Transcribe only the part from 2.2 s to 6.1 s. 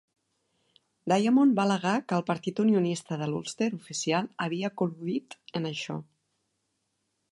Partit Unionista de l'Ulster oficial havia col·ludit en això.